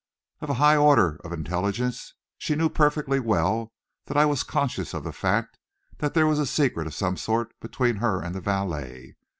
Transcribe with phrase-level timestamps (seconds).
[0.39, 3.71] Of a high order of intelligence, she knew perfectly well
[4.05, 5.59] that I was conscious of the fact
[5.99, 9.15] that there was a secret of some sort between her and the valet.